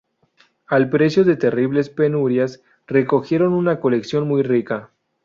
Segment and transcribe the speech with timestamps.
[0.65, 4.89] Al precio de terribles penurias, recogieron una colección muy rica.